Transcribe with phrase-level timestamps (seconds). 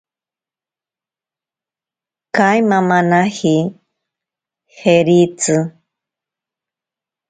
[2.35, 3.55] Kaimamanaji
[4.75, 5.55] jeritzi.